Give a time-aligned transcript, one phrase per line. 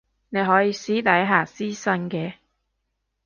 [0.29, 2.33] 你可以私底下私訊嘅